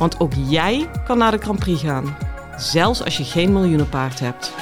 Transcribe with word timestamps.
Want 0.00 0.20
ook 0.20 0.32
jij 0.34 0.88
kan 1.04 1.18
naar 1.18 1.30
de 1.30 1.38
Grand 1.38 1.58
Prix 1.58 1.82
gaan, 1.82 2.16
zelfs 2.56 3.04
als 3.04 3.16
je 3.16 3.24
geen 3.24 3.52
miljoenenpaard 3.52 4.20
hebt. 4.20 4.52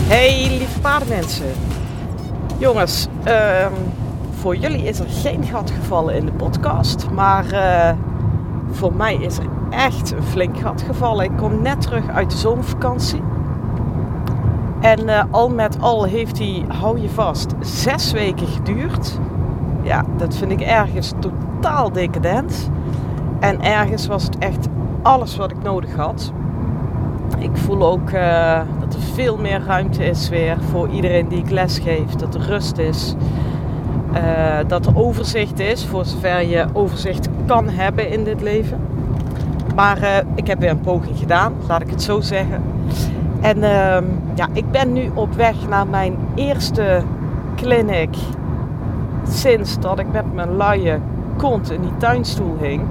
Hey 0.00 0.56
lieve 0.58 0.80
paardenmensen. 0.80 1.52
Jongens, 2.58 3.06
ehm, 3.24 3.72
voor 4.40 4.56
jullie 4.56 4.82
is 4.82 4.98
er 4.98 5.08
geen 5.08 5.44
gat 5.44 5.70
gevallen 5.70 6.14
in 6.14 6.26
de 6.26 6.32
podcast. 6.32 7.10
Maar 7.10 7.52
uh, 7.52 7.90
voor 8.70 8.94
mij 8.94 9.14
is 9.14 9.38
er 9.38 9.46
echt 9.70 10.10
een 10.10 10.22
flink 10.22 10.58
gat 10.58 10.82
gevallen. 10.82 11.24
Ik 11.24 11.36
kom 11.36 11.62
net 11.62 11.80
terug 11.80 12.08
uit 12.08 12.30
de 12.30 12.36
zomervakantie. 12.36 13.22
En 14.80 15.00
uh, 15.00 15.24
al 15.30 15.48
met 15.48 15.80
al 15.80 16.04
heeft 16.04 16.36
die, 16.36 16.64
hou 16.68 17.00
je 17.00 17.08
vast, 17.08 17.54
zes 17.60 18.12
weken 18.12 18.46
geduurd. 18.46 19.18
Ja, 19.84 20.04
dat 20.16 20.36
vind 20.36 20.50
ik 20.50 20.60
ergens 20.60 21.12
totaal 21.18 21.92
decadent. 21.92 22.70
En 23.40 23.62
ergens 23.62 24.06
was 24.06 24.24
het 24.24 24.38
echt 24.38 24.68
alles 25.02 25.36
wat 25.36 25.50
ik 25.50 25.62
nodig 25.62 25.96
had. 25.96 26.32
Ik 27.38 27.56
voel 27.56 27.82
ook 27.82 28.10
uh, 28.10 28.60
dat 28.80 28.94
er 28.94 29.00
veel 29.00 29.36
meer 29.36 29.62
ruimte 29.66 30.04
is 30.04 30.28
weer 30.28 30.56
voor 30.70 30.88
iedereen 30.88 31.28
die 31.28 31.38
ik 31.38 31.50
les 31.50 31.78
geef. 31.78 32.10
Dat 32.10 32.34
er 32.34 32.40
rust 32.40 32.78
is. 32.78 33.14
Uh, 34.14 34.20
dat 34.66 34.86
er 34.86 34.96
overzicht 34.96 35.58
is, 35.58 35.86
voor 35.86 36.04
zover 36.04 36.48
je 36.48 36.66
overzicht 36.72 37.28
kan 37.46 37.68
hebben 37.68 38.10
in 38.10 38.24
dit 38.24 38.42
leven. 38.42 38.78
Maar 39.74 39.98
uh, 40.02 40.08
ik 40.34 40.46
heb 40.46 40.60
weer 40.60 40.70
een 40.70 40.80
poging 40.80 41.18
gedaan, 41.18 41.52
laat 41.68 41.80
ik 41.80 41.90
het 41.90 42.02
zo 42.02 42.20
zeggen. 42.20 42.62
En 43.40 43.56
uh, 43.56 43.96
ja, 44.34 44.48
ik 44.52 44.70
ben 44.70 44.92
nu 44.92 45.10
op 45.14 45.34
weg 45.34 45.68
naar 45.68 45.86
mijn 45.86 46.16
eerste 46.34 47.02
clinic 47.56 48.16
sinds 49.28 49.78
dat 49.78 49.98
ik 49.98 50.06
met 50.12 50.34
mijn 50.34 50.56
luie 50.56 50.98
kont 51.36 51.70
in 51.70 51.80
die 51.80 51.96
tuinstoel 51.96 52.56
hing. 52.60 52.82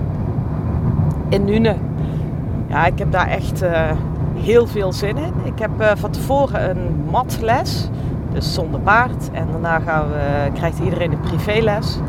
In 1.29 1.45
Nune. 1.45 1.75
Ja, 2.67 2.85
ik 2.85 2.99
heb 2.99 3.11
daar 3.11 3.27
echt 3.27 3.63
uh, 3.63 3.91
heel 4.35 4.67
veel 4.67 4.93
zin 4.93 5.17
in. 5.17 5.33
Ik 5.43 5.59
heb 5.59 5.71
uh, 5.79 5.91
van 5.95 6.09
tevoren 6.11 6.69
een 6.69 7.05
matles, 7.11 7.89
dus 8.31 8.53
zonder 8.53 8.79
paard. 8.79 9.29
En 9.31 9.47
daarna 9.51 9.79
gaan 9.79 10.07
we, 10.07 10.51
krijgt 10.53 10.79
iedereen 10.79 11.11
een 11.11 11.19
privéles. 11.19 11.99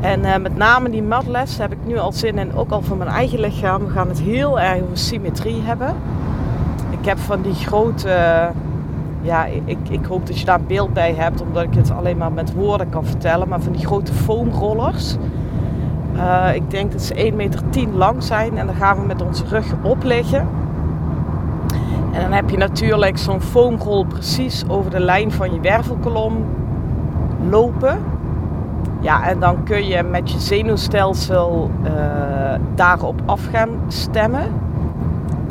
En 0.00 0.20
uh, 0.20 0.36
met 0.36 0.56
name 0.56 0.90
die 0.90 1.02
matles 1.02 1.58
heb 1.58 1.72
ik 1.72 1.78
nu 1.86 1.98
al 1.98 2.12
zin 2.12 2.38
in, 2.38 2.54
ook 2.54 2.70
al 2.70 2.82
voor 2.82 2.96
mijn 2.96 3.10
eigen 3.10 3.40
lichaam. 3.40 3.84
We 3.84 3.90
gaan 3.90 4.08
het 4.08 4.20
heel 4.20 4.60
erg 4.60 4.82
over 4.82 4.98
symmetrie 4.98 5.62
hebben. 5.62 5.94
Ik 6.90 7.08
heb 7.08 7.18
van 7.18 7.42
die 7.42 7.54
grote, 7.54 8.50
ja, 9.22 9.46
ik, 9.64 9.78
ik 9.88 10.04
hoop 10.04 10.26
dat 10.26 10.38
je 10.38 10.44
daar 10.44 10.58
een 10.58 10.66
beeld 10.66 10.92
bij 10.92 11.14
hebt, 11.14 11.42
omdat 11.42 11.62
ik 11.62 11.74
het 11.74 11.90
alleen 11.90 12.16
maar 12.16 12.32
met 12.32 12.54
woorden 12.54 12.88
kan 12.88 13.04
vertellen. 13.04 13.48
Maar 13.48 13.60
van 13.60 13.72
die 13.72 13.86
grote 13.86 14.12
foamrollers. 14.12 15.16
Uh, 16.16 16.54
ik 16.54 16.70
denk 16.70 16.92
dat 16.92 17.02
ze 17.02 17.30
1,10 17.30 17.36
meter 17.36 17.62
lang 17.92 18.22
zijn 18.22 18.58
en 18.58 18.66
dan 18.66 18.74
gaan 18.74 19.00
we 19.00 19.06
met 19.06 19.22
onze 19.22 19.44
rug 19.48 19.74
op 19.82 20.02
liggen. 20.02 20.48
En 22.12 22.22
dan 22.22 22.32
heb 22.32 22.50
je 22.50 22.56
natuurlijk 22.56 23.18
zo'n 23.18 23.40
foamrol 23.40 24.04
precies 24.04 24.64
over 24.68 24.90
de 24.90 25.00
lijn 25.00 25.32
van 25.32 25.54
je 25.54 25.60
wervelkolom 25.60 26.44
lopen. 27.50 27.98
Ja, 29.00 29.28
en 29.28 29.40
dan 29.40 29.64
kun 29.64 29.86
je 29.86 30.02
met 30.02 30.30
je 30.30 30.38
zenuwstelsel 30.38 31.70
uh, 31.84 31.90
daarop 32.74 33.20
af 33.26 33.46
gaan 33.52 33.68
stemmen. 33.88 34.44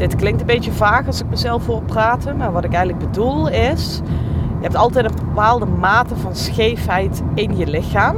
Dit 0.01 0.15
klinkt 0.15 0.39
een 0.41 0.47
beetje 0.47 0.71
vaag 0.71 1.07
als 1.07 1.21
ik 1.21 1.29
mezelf 1.29 1.63
voor 1.63 1.81
praten, 1.81 2.37
maar 2.37 2.51
wat 2.51 2.63
ik 2.63 2.73
eigenlijk 2.73 3.05
bedoel 3.05 3.49
is: 3.49 4.01
je 4.57 4.61
hebt 4.61 4.75
altijd 4.75 5.05
een 5.05 5.15
bepaalde 5.15 5.65
mate 5.65 6.15
van 6.15 6.35
scheefheid 6.35 7.21
in 7.33 7.57
je 7.57 7.67
lichaam. 7.67 8.15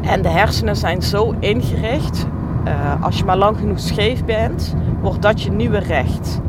En 0.00 0.22
de 0.22 0.28
hersenen 0.28 0.76
zijn 0.76 1.02
zo 1.02 1.34
ingericht, 1.38 2.26
uh, 2.66 3.04
als 3.04 3.18
je 3.18 3.24
maar 3.24 3.36
lang 3.36 3.56
genoeg 3.58 3.80
scheef 3.80 4.24
bent, 4.24 4.74
wordt 5.00 5.22
dat 5.22 5.42
je 5.42 5.50
nieuwe 5.50 5.78
recht. 5.78 6.40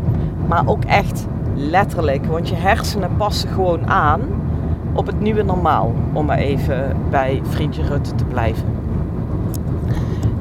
Maar 0.48 0.68
ook 0.68 0.84
echt 0.84 1.28
letterlijk, 1.56 2.26
want 2.26 2.50
je 2.50 2.56
hersenen 2.56 3.16
passen 3.18 3.50
gewoon 3.50 3.90
aan 3.90 4.22
op 4.94 5.06
het 5.06 5.20
nieuwe 5.20 5.44
normaal, 5.44 5.94
om 6.14 6.26
maar 6.26 6.38
even 6.38 6.96
bij 7.10 7.42
vriendje 7.44 7.84
Rutte 7.84 8.16
te 8.16 8.26
blijven. 8.26 8.66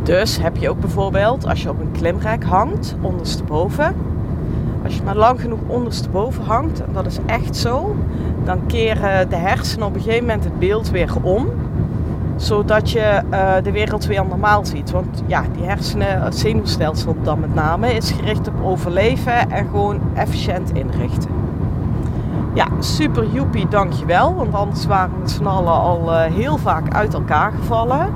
Dus 0.03 0.39
heb 0.39 0.57
je 0.57 0.71
ook 0.71 0.81
bijvoorbeeld, 0.81 1.47
als 1.47 1.63
je 1.63 1.69
op 1.69 1.81
een 1.81 1.93
klimrek 1.93 2.45
hangt, 2.45 2.97
ondersteboven, 3.01 3.95
als 4.85 4.97
je 4.97 5.03
maar 5.03 5.17
lang 5.17 5.41
genoeg 5.41 5.61
ondersteboven 5.67 6.45
hangt, 6.45 6.81
en 6.81 6.93
dat 6.93 7.07
is 7.07 7.19
echt 7.27 7.57
zo, 7.57 7.97
dan 8.45 8.67
keren 8.67 9.29
de 9.29 9.37
hersenen 9.37 9.87
op 9.87 9.95
een 9.95 10.01
gegeven 10.01 10.27
moment 10.27 10.45
het 10.45 10.59
beeld 10.59 10.91
weer 10.91 11.13
om, 11.23 11.49
zodat 12.37 12.91
je 12.91 13.21
uh, 13.31 13.53
de 13.63 13.73
wereld 13.73 14.07
weer 14.07 14.27
normaal 14.29 14.65
ziet. 14.65 14.91
Want 14.91 15.23
ja, 15.27 15.43
die 15.53 15.65
hersenen, 15.65 16.23
het 16.23 16.39
zenuwstelsel 16.39 17.17
dan 17.23 17.41
met 17.41 17.55
name, 17.55 17.95
is 17.95 18.11
gericht 18.11 18.49
op 18.49 18.55
overleven 18.65 19.51
en 19.51 19.69
gewoon 19.71 20.01
efficiënt 20.15 20.73
inrichten. 20.73 21.31
Ja, 22.55 22.67
super 22.79 23.27
joepie, 23.33 23.69
dankjewel. 23.69 24.35
Want 24.35 24.55
anders 24.55 24.87
waren 24.87 25.23
we 25.23 25.29
z'n 25.29 25.45
allen 25.45 25.73
al 25.73 26.13
uh, 26.13 26.21
heel 26.23 26.57
vaak 26.59 26.95
uit 26.95 27.15
elkaar 27.15 27.53
gevallen. 27.53 28.09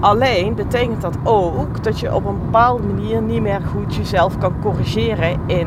Alleen 0.00 0.54
betekent 0.54 1.00
dat 1.00 1.16
ook 1.24 1.84
dat 1.84 2.00
je 2.00 2.14
op 2.14 2.24
een 2.24 2.38
bepaalde 2.44 2.82
manier 2.82 3.22
niet 3.22 3.42
meer 3.42 3.60
goed 3.60 3.94
jezelf 3.94 4.38
kan 4.38 4.52
corrigeren 4.60 5.38
in 5.46 5.66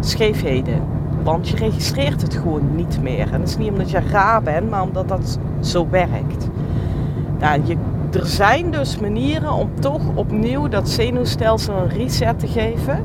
scheefheden. 0.00 0.82
Want 1.22 1.48
je 1.48 1.56
registreert 1.56 2.22
het 2.22 2.34
gewoon 2.34 2.74
niet 2.74 3.02
meer. 3.02 3.32
En 3.32 3.40
dat 3.40 3.48
is 3.48 3.56
niet 3.56 3.70
omdat 3.70 3.90
je 3.90 4.00
raar 4.00 4.42
bent, 4.42 4.70
maar 4.70 4.82
omdat 4.82 5.08
dat 5.08 5.38
zo 5.60 5.88
werkt. 5.90 6.48
Nou, 7.38 7.60
je, 7.64 7.76
er 8.12 8.26
zijn 8.26 8.70
dus 8.70 8.98
manieren 8.98 9.52
om 9.52 9.70
toch 9.80 10.02
opnieuw 10.14 10.68
dat 10.68 10.88
zenuwstelsel 10.88 11.76
een 11.76 11.88
reset 11.88 12.38
te 12.38 12.46
geven. 12.46 13.04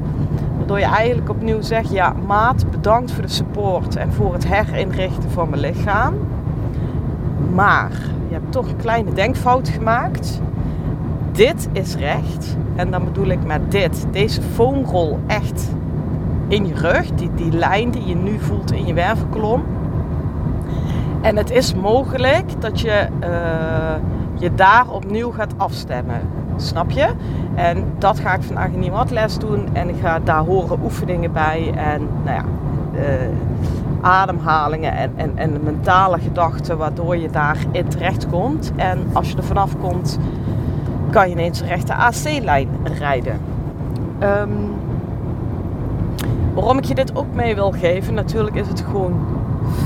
Waardoor 0.57 0.79
je 0.79 0.85
eigenlijk 0.85 1.29
opnieuw 1.29 1.61
zegt, 1.61 1.91
ja 1.91 2.13
maat, 2.27 2.71
bedankt 2.71 3.11
voor 3.11 3.21
de 3.21 3.29
support 3.29 3.95
en 3.95 4.13
voor 4.13 4.33
het 4.33 4.47
herinrichten 4.47 5.31
van 5.31 5.49
mijn 5.49 5.61
lichaam. 5.61 6.13
Maar 7.53 7.91
je 8.27 8.33
hebt 8.33 8.51
toch 8.51 8.67
een 8.67 8.77
kleine 8.77 9.13
denkfout 9.13 9.69
gemaakt. 9.69 10.41
Dit 11.41 11.67
is 11.71 11.95
recht. 11.95 12.57
En 12.75 12.91
dan 12.91 13.03
bedoel 13.03 13.27
ik 13.27 13.45
met 13.45 13.71
dit, 13.71 14.05
deze 14.11 14.41
foamrol 14.41 15.19
echt 15.27 15.69
in 16.47 16.67
je 16.67 16.73
rug. 16.73 17.11
Die, 17.11 17.29
die 17.35 17.51
lijn 17.51 17.91
die 17.91 18.05
je 18.05 18.15
nu 18.15 18.39
voelt 18.39 18.71
in 18.71 18.85
je 18.85 18.93
wervelkolom. 18.93 19.63
En 21.21 21.37
het 21.37 21.51
is 21.51 21.75
mogelijk 21.75 22.61
dat 22.61 22.79
je 22.79 23.07
uh, 23.23 23.29
je 24.33 24.55
daar 24.55 24.89
opnieuw 24.89 25.31
gaat 25.31 25.53
afstemmen. 25.57 26.21
Snap 26.55 26.91
je? 26.91 27.07
En 27.55 27.85
dat 27.97 28.19
ga 28.19 28.33
ik 28.33 28.43
vandaag 28.43 28.69
in 28.71 28.81
die 28.81 28.91
matles 28.91 29.37
doen. 29.37 29.67
En 29.73 29.89
ik 29.89 29.95
ga 30.01 30.19
daar 30.19 30.43
horen 30.43 30.79
oefeningen 30.83 31.31
bij. 31.31 31.73
En 31.75 32.07
nou 32.23 32.35
ja, 32.35 32.43
uh, 32.95 33.01
ademhalingen 34.01 34.93
en, 34.93 35.11
en, 35.15 35.31
en 35.35 35.59
mentale 35.63 36.19
gedachten 36.19 36.77
waardoor 36.77 37.17
je 37.17 37.29
daarin 37.29 37.87
terecht 37.87 38.29
komt. 38.29 38.71
En 38.75 38.99
als 39.13 39.29
je 39.29 39.37
er 39.37 39.43
vanaf 39.43 39.77
komt, 39.81 40.19
kan 41.11 41.27
je 41.27 41.35
ineens 41.35 41.61
een 41.61 41.67
rechte 41.67 41.93
AC-lijn 41.93 42.69
rijden. 42.83 43.39
Um, 44.23 44.73
waarom 46.53 46.77
ik 46.77 46.83
je 46.83 46.95
dit 46.95 47.15
ook 47.15 47.33
mee 47.33 47.55
wil 47.55 47.71
geven, 47.71 48.13
natuurlijk 48.13 48.55
is 48.55 48.67
het 48.67 48.81
gewoon 48.81 49.25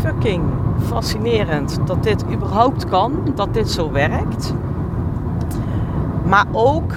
fucking 0.02 0.44
fascinerend 0.84 1.80
dat 1.86 2.04
dit 2.04 2.26
überhaupt 2.34 2.86
kan, 2.86 3.32
dat 3.36 3.54
dit 3.54 3.70
zo 3.70 3.92
werkt. 3.92 4.54
Maar 6.26 6.46
ook 6.52 6.94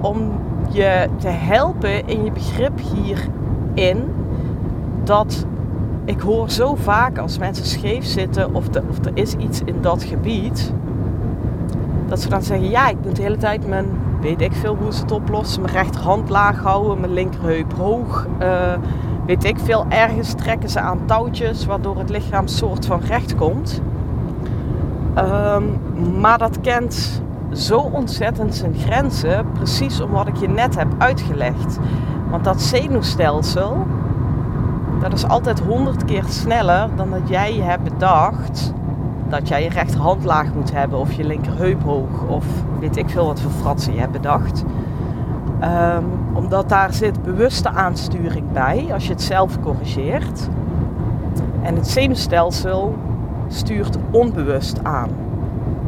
om 0.00 0.32
je 0.70 1.08
te 1.16 1.28
helpen 1.28 2.06
in 2.06 2.24
je 2.24 2.32
begrip 2.32 2.78
hierin 2.78 4.04
dat 5.04 5.46
ik 6.04 6.20
hoor 6.20 6.50
zo 6.50 6.74
vaak 6.74 7.18
als 7.18 7.38
mensen 7.38 7.66
scheef 7.66 8.04
zitten 8.04 8.54
of, 8.54 8.68
of 8.88 9.04
er 9.04 9.10
is 9.14 9.34
iets 9.34 9.60
in 9.64 9.76
dat 9.80 10.04
gebied, 10.04 10.72
dat 12.06 12.20
ze 12.20 12.28
dan 12.28 12.42
zeggen, 12.42 12.70
ja, 12.70 12.88
ik 12.88 12.96
moet 13.02 13.16
de 13.16 13.22
hele 13.22 13.36
tijd 13.36 13.68
mijn, 13.68 13.86
weet 14.20 14.40
ik 14.40 14.52
veel 14.52 14.76
hoe 14.76 14.92
ze 14.92 15.00
het 15.00 15.12
oplossen, 15.12 15.62
mijn 15.62 15.74
rechterhand 15.74 16.28
laag 16.28 16.62
houden, 16.62 17.00
mijn 17.00 17.12
linkerheup 17.12 17.72
hoog. 17.72 18.26
Uh, 18.42 18.72
weet 19.26 19.44
ik 19.44 19.58
veel, 19.58 19.84
ergens 19.88 20.34
trekken 20.34 20.68
ze 20.68 20.80
aan 20.80 21.00
touwtjes 21.06 21.66
waardoor 21.66 21.98
het 21.98 22.10
lichaam 22.10 22.46
soort 22.46 22.86
van 22.86 23.00
recht 23.00 23.34
komt. 23.34 23.82
Ehm, 25.14 25.62
maar 26.20 26.38
dat 26.38 26.60
kent 26.60 27.22
zo 27.52 27.78
ontzettend 27.78 28.54
zijn 28.54 28.74
grenzen, 28.74 29.46
precies 29.52 30.00
om 30.00 30.10
wat 30.10 30.26
ik 30.26 30.36
je 30.36 30.48
net 30.48 30.76
heb 30.76 30.88
uitgelegd. 30.98 31.78
Want 32.30 32.44
dat 32.44 32.62
zenuwstelsel, 32.62 33.86
dat 35.00 35.12
is 35.12 35.28
altijd 35.28 35.60
honderd 35.60 36.04
keer 36.04 36.24
sneller 36.28 36.88
dan 36.96 37.10
dat 37.10 37.28
jij 37.28 37.54
je 37.54 37.62
hebt 37.62 37.82
bedacht 37.82 38.72
dat 39.28 39.48
jij 39.48 39.62
je 39.62 39.68
rechterhand 39.68 40.24
laag 40.24 40.54
moet 40.54 40.72
hebben 40.72 40.98
of 40.98 41.12
je 41.12 41.24
linkerheup 41.24 41.82
hoog 41.82 42.26
of 42.28 42.44
weet 42.80 42.96
ik 42.96 43.08
veel 43.08 43.26
wat 43.26 43.40
voor 43.40 43.50
fratsen 43.50 43.94
je 43.94 44.00
hebt 44.00 44.12
bedacht. 44.12 44.64
Um, 45.62 46.04
omdat 46.32 46.68
daar 46.68 46.92
zit 46.92 47.22
bewuste 47.22 47.68
aansturing 47.68 48.52
bij 48.52 48.86
als 48.92 49.06
je 49.06 49.12
het 49.12 49.22
zelf 49.22 49.60
corrigeert. 49.60 50.48
En 51.62 51.74
het 51.74 51.88
zenuwstelsel 51.88 52.94
stuurt 53.48 53.96
onbewust 54.10 54.84
aan. 54.84 55.10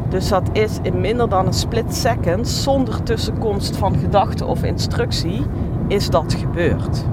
Dus 0.09 0.27
dat 0.27 0.49
is 0.51 0.79
in 0.81 1.01
minder 1.01 1.29
dan 1.29 1.45
een 1.45 1.53
split 1.53 1.95
second, 1.95 2.47
zonder 2.47 3.03
tussenkomst 3.03 3.77
van 3.77 3.97
gedachte 3.97 4.45
of 4.45 4.63
instructie, 4.63 5.45
is 5.87 6.09
dat 6.09 6.33
gebeurd. 6.33 7.05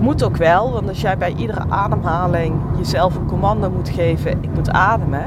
Moet 0.00 0.24
ook 0.24 0.36
wel, 0.36 0.72
want 0.72 0.88
als 0.88 1.00
jij 1.00 1.18
bij 1.18 1.34
iedere 1.36 1.62
ademhaling 1.68 2.54
jezelf 2.76 3.16
een 3.16 3.26
commando 3.26 3.70
moet 3.70 3.88
geven, 3.88 4.30
ik 4.30 4.54
moet 4.54 4.70
ademen, 4.70 5.24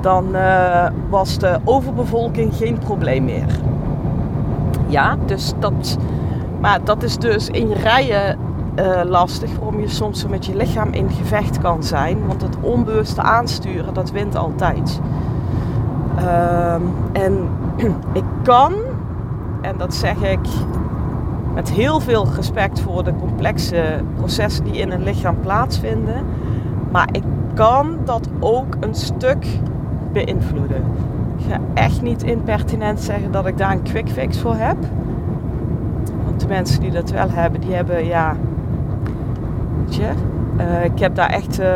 dan 0.00 0.26
uh, 0.32 0.86
was 1.08 1.38
de 1.38 1.58
overbevolking 1.64 2.54
geen 2.54 2.78
probleem 2.78 3.24
meer. 3.24 3.60
Ja, 4.86 5.16
dus 5.26 5.52
dat, 5.58 5.98
maar 6.60 6.84
dat 6.84 7.02
is 7.02 7.16
dus 7.16 7.48
in 7.48 7.72
rijen 7.72 8.38
uh, 8.78 9.00
lastig, 9.04 9.50
waarom 9.54 9.80
je 9.80 9.88
soms 9.88 10.26
met 10.26 10.46
je 10.46 10.56
lichaam 10.56 10.92
in 10.92 11.10
gevecht 11.10 11.58
kan 11.58 11.82
zijn. 11.82 12.26
Want 12.26 12.42
het 12.42 12.56
onbewuste 12.60 13.22
aansturen, 13.22 13.94
dat 13.94 14.10
wint 14.10 14.36
altijd. 14.36 15.00
Uh, 16.18 16.74
en 17.12 17.48
ik 18.12 18.24
kan, 18.42 18.72
en 19.60 19.76
dat 19.78 19.94
zeg 19.94 20.22
ik 20.22 20.40
met 21.54 21.70
heel 21.70 22.00
veel 22.00 22.26
respect 22.34 22.80
voor 22.80 23.04
de 23.04 23.14
complexe 23.20 24.00
processen 24.16 24.64
die 24.64 24.76
in 24.76 24.90
een 24.90 25.02
lichaam 25.02 25.40
plaatsvinden. 25.40 26.24
Maar 26.90 27.08
ik 27.12 27.22
kan 27.54 27.98
dat 28.04 28.28
ook 28.40 28.76
een 28.80 28.94
stuk 28.94 29.46
beïnvloeden. 30.12 30.82
Ik 31.36 31.44
ga 31.48 31.58
echt 31.74 32.02
niet 32.02 32.22
impertinent 32.22 33.00
zeggen 33.00 33.32
dat 33.32 33.46
ik 33.46 33.58
daar 33.58 33.72
een 33.72 33.82
quick 33.82 34.08
fix 34.08 34.38
voor 34.38 34.56
heb. 34.56 34.76
Want 36.24 36.40
de 36.40 36.46
mensen 36.48 36.80
die 36.80 36.90
dat 36.90 37.10
wel 37.10 37.30
hebben, 37.30 37.60
die 37.60 37.74
hebben 37.74 38.06
ja. 38.06 38.36
Weet 39.84 39.94
je, 39.94 40.10
uh, 40.58 40.84
ik 40.84 40.98
heb 40.98 41.14
daar 41.14 41.30
echt 41.30 41.60
uh, 41.60 41.66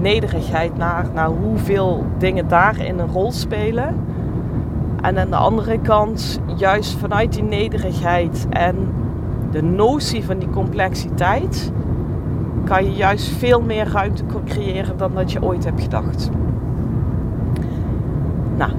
nederigheid 0.00 0.76
naar, 0.76 1.06
naar 1.14 1.28
hoeveel 1.28 2.04
dingen 2.18 2.48
daarin 2.48 2.98
een 2.98 3.12
rol 3.12 3.32
spelen. 3.32 3.94
En 5.02 5.18
aan 5.18 5.30
de 5.30 5.36
andere 5.36 5.78
kant, 5.78 6.40
juist 6.56 6.92
vanuit 6.98 7.32
die 7.32 7.42
nederigheid 7.42 8.46
en 8.50 8.76
de 9.50 9.62
notie 9.62 10.24
van 10.24 10.38
die 10.38 10.50
complexiteit, 10.50 11.72
kan 12.64 12.84
je 12.84 12.92
juist 12.92 13.28
veel 13.28 13.60
meer 13.60 13.88
ruimte 13.88 14.24
creëren 14.44 14.96
dan 14.96 15.14
dat 15.14 15.32
je 15.32 15.42
ooit 15.42 15.64
hebt 15.64 15.80
gedacht. 15.80 16.30
Nou, 18.56 18.72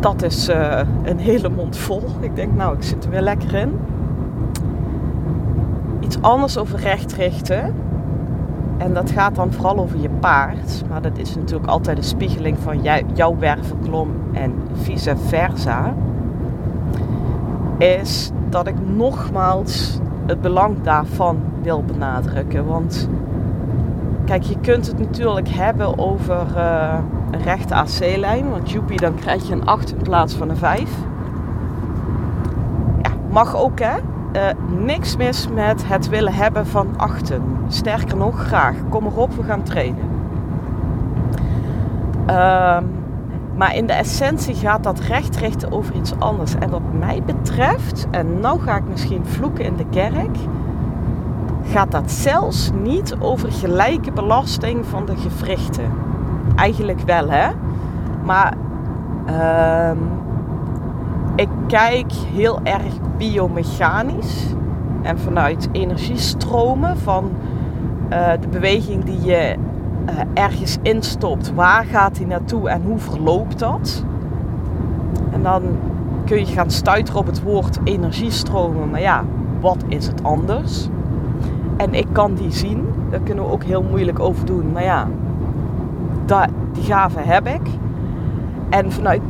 dat 0.00 0.22
is 0.22 0.48
uh, 0.48 0.80
een 1.02 1.18
hele 1.18 1.48
mond 1.48 1.76
vol. 1.76 2.02
Ik 2.20 2.36
denk, 2.36 2.54
nou, 2.54 2.76
ik 2.76 2.82
zit 2.82 3.04
er 3.04 3.10
weer 3.10 3.20
lekker 3.20 3.54
in. 3.54 3.78
Iets 6.00 6.22
anders 6.22 6.58
over 6.58 6.78
recht 6.78 7.12
richten. 7.12 7.74
En 8.78 8.94
dat 8.94 9.10
gaat 9.10 9.34
dan 9.34 9.52
vooral 9.52 9.78
over 9.78 10.00
je 10.00 10.10
paard. 10.10 10.82
Maar 10.88 11.02
dat 11.02 11.18
is 11.18 11.34
natuurlijk 11.34 11.68
altijd 11.68 11.98
een 11.98 12.04
spiegeling 12.04 12.58
van 12.58 12.82
jouw 13.14 13.36
wervelklom 13.38 14.10
en 14.32 14.54
vice 14.72 15.16
versa. 15.16 15.94
Is 17.78 18.30
dat 18.48 18.66
ik 18.66 18.74
nogmaals 18.96 19.98
het 20.26 20.40
belang 20.40 20.82
daarvan 20.82 21.38
wil 21.62 21.82
benadrukken. 21.82 22.66
Want 22.66 23.08
kijk, 24.24 24.42
je 24.42 24.58
kunt 24.60 24.86
het 24.86 24.98
natuurlijk 24.98 25.48
hebben 25.48 25.98
over 25.98 26.46
uh, 26.56 26.98
een 27.30 27.42
rechte 27.42 27.74
AC-lijn. 27.74 28.50
Want 28.50 28.70
joepie, 28.70 29.00
dan 29.00 29.14
krijg 29.14 29.48
je 29.48 29.52
een 29.52 29.66
8 29.66 29.90
in 29.90 30.02
plaats 30.02 30.34
van 30.34 30.48
een 30.50 30.56
5. 30.56 30.90
Ja, 33.02 33.10
mag 33.30 33.56
ook 33.56 33.78
hè. 33.80 33.96
Uh, 34.36 34.42
niks 34.84 35.16
mis 35.16 35.48
met 35.48 35.88
het 35.88 36.08
willen 36.08 36.32
hebben 36.32 36.66
van 36.66 36.86
achten. 36.96 37.42
Sterker 37.68 38.16
nog, 38.16 38.46
graag. 38.46 38.74
Kom 38.88 39.06
erop, 39.06 39.32
we 39.32 39.42
gaan 39.42 39.62
trainen. 39.62 40.04
Uh, 42.30 42.78
maar 43.56 43.74
in 43.74 43.86
de 43.86 43.92
essentie 43.92 44.54
gaat 44.54 44.82
dat 44.82 45.00
recht 45.00 45.36
richten 45.36 45.72
over 45.72 45.94
iets 45.94 46.12
anders. 46.18 46.54
En 46.54 46.70
wat 46.70 46.92
mij 46.98 47.22
betreft, 47.26 48.06
en 48.10 48.40
nou 48.40 48.60
ga 48.60 48.76
ik 48.76 48.88
misschien 48.88 49.26
vloeken 49.26 49.64
in 49.64 49.76
de 49.76 49.86
kerk, 49.90 50.36
gaat 51.64 51.90
dat 51.90 52.10
zelfs 52.10 52.70
niet 52.82 53.16
over 53.18 53.52
gelijke 53.52 54.12
belasting 54.12 54.86
van 54.86 55.06
de 55.06 55.16
gewrichten. 55.16 55.90
Eigenlijk 56.56 57.00
wel, 57.00 57.30
hè? 57.30 57.48
Maar 58.24 58.54
uh, 59.28 59.90
ik 61.38 61.48
kijk 61.66 62.12
heel 62.12 62.60
erg 62.62 62.94
biomechanisch 63.16 64.54
en 65.02 65.18
vanuit 65.18 65.68
energiestromen 65.72 66.98
van 66.98 67.30
uh, 68.12 68.30
de 68.40 68.48
beweging 68.48 69.04
die 69.04 69.20
je 69.24 69.54
uh, 70.08 70.14
ergens 70.34 70.76
instopt. 70.82 71.54
Waar 71.54 71.84
gaat 71.84 72.16
hij 72.16 72.26
naartoe 72.26 72.68
en 72.68 72.82
hoe 72.82 72.98
verloopt 72.98 73.58
dat? 73.58 74.04
En 75.30 75.42
dan 75.42 75.62
kun 76.24 76.38
je 76.38 76.46
gaan 76.46 76.70
stuiteren 76.70 77.20
op 77.20 77.26
het 77.26 77.42
woord 77.42 77.78
energiestromen. 77.84 78.90
Maar 78.90 79.00
ja, 79.00 79.24
wat 79.60 79.84
is 79.88 80.06
het 80.06 80.24
anders? 80.24 80.88
En 81.76 81.94
ik 81.94 82.06
kan 82.12 82.34
die 82.34 82.52
zien. 82.52 82.86
Daar 83.10 83.20
kunnen 83.20 83.44
we 83.44 83.50
ook 83.50 83.64
heel 83.64 83.82
moeilijk 83.82 84.18
over 84.18 84.46
doen. 84.46 84.72
Maar 84.72 84.84
ja, 84.84 85.08
die 86.72 86.82
gave 86.82 87.18
heb 87.20 87.46
ik. 87.46 87.62
En 88.68 88.92
vanuit 88.92 89.20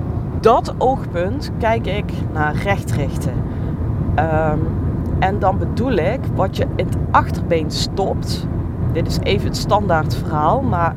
dat 0.40 0.74
oogpunt 0.78 1.50
kijk 1.58 1.86
ik 1.86 2.12
naar 2.32 2.54
rechtrichten. 2.54 3.32
Um, 4.18 4.60
en 5.18 5.38
dan 5.38 5.58
bedoel 5.58 5.92
ik 5.92 6.20
wat 6.34 6.56
je 6.56 6.66
in 6.76 6.86
het 6.86 6.96
achterbeen 7.10 7.70
stopt. 7.70 8.46
Dit 8.92 9.06
is 9.06 9.18
even 9.18 9.46
het 9.46 9.56
standaard 9.56 10.14
verhaal, 10.14 10.60
maar 10.60 10.94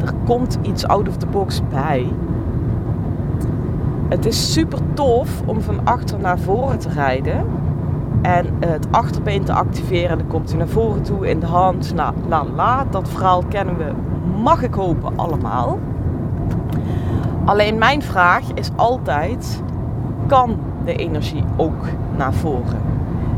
er 0.00 0.12
komt 0.24 0.58
iets 0.62 0.86
out 0.86 1.08
of 1.08 1.16
the 1.16 1.26
box 1.26 1.62
bij. 1.70 2.12
Het 4.08 4.26
is 4.26 4.52
super 4.52 4.78
tof 4.94 5.42
om 5.46 5.60
van 5.60 5.80
achter 5.84 6.18
naar 6.20 6.38
voren 6.38 6.78
te 6.78 6.88
rijden. 6.88 7.44
En 8.22 8.46
het 8.60 8.86
achterbeen 8.90 9.44
te 9.44 9.52
activeren. 9.52 10.18
Dan 10.18 10.26
komt 10.26 10.48
hij 10.48 10.58
naar 10.58 10.68
voren 10.68 11.02
toe 11.02 11.28
in 11.28 11.40
de 11.40 11.46
hand. 11.46 11.94
Nou, 11.94 12.14
la 12.28 12.44
la. 12.54 12.84
Dat 12.90 13.08
verhaal 13.08 13.42
kennen 13.48 13.76
we, 13.76 13.92
mag 14.42 14.62
ik 14.62 14.74
hopen, 14.74 15.12
allemaal. 15.16 15.78
Alleen 17.50 17.78
mijn 17.78 18.02
vraag 18.02 18.42
is 18.54 18.70
altijd: 18.76 19.62
kan 20.26 20.56
de 20.84 20.96
energie 20.96 21.44
ook 21.56 21.84
naar 22.16 22.32
voren? 22.32 22.82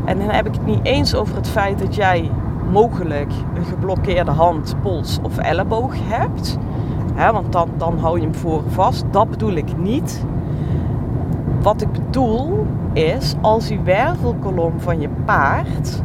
En 0.05 0.19
dan 0.19 0.29
heb 0.29 0.47
ik 0.47 0.53
het 0.53 0.65
niet 0.65 0.83
eens 0.85 1.15
over 1.15 1.35
het 1.35 1.47
feit 1.47 1.79
dat 1.79 1.95
jij 1.95 2.29
mogelijk 2.71 3.31
een 3.55 3.65
geblokkeerde 3.65 4.31
hand, 4.31 4.75
pols 4.81 5.19
of 5.21 5.37
elleboog 5.37 5.93
hebt. 5.97 6.57
want 7.15 7.51
dan, 7.51 7.69
dan 7.77 7.99
hou 7.99 8.19
je 8.19 8.23
hem 8.23 8.35
voor 8.35 8.61
vast. 8.67 9.05
Dat 9.11 9.29
bedoel 9.29 9.53
ik 9.53 9.77
niet. 9.77 10.25
Wat 11.61 11.81
ik 11.81 11.91
bedoel 11.91 12.65
is 12.93 13.35
als 13.41 13.67
die 13.67 13.79
wervelkolom 13.79 14.79
van 14.79 14.99
je 14.99 15.09
paard 15.25 16.01